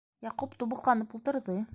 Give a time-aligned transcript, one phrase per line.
[0.27, 1.61] Яҡуп тубыҡланып ултырҙы.